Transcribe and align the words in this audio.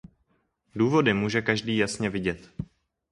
Důvody 0.75 1.13
může 1.13 1.41
každý 1.41 1.77
jasně 1.77 2.09
vidět. 2.09 2.49